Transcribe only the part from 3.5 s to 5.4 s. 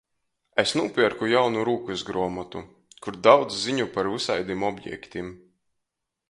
ziņu par vysaidim objektim.